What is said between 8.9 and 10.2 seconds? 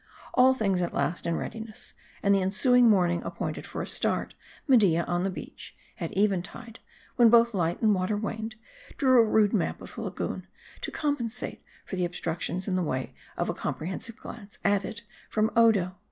drew a rude map of the